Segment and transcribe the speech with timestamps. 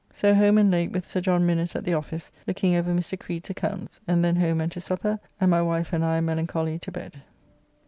[0.11, 3.19] So home and late with Sir John Minnes at the office looking over Mr.
[3.19, 6.91] Creed's accounts, and then home and to supper, and my wife and I melancholy to
[6.91, 7.21] bed.